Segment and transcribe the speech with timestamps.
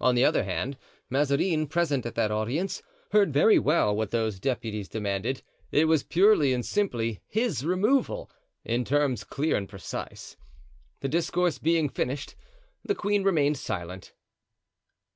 [0.00, 0.78] On the other hand,
[1.10, 2.80] Mazarin, present at that audience,
[3.10, 5.42] heard very well what those deputies demanded.
[5.72, 8.30] It was purely and simply his removal,
[8.64, 10.36] in terms clear and precise.
[11.00, 12.36] The discourse being finished,
[12.84, 14.12] the queen remained silent.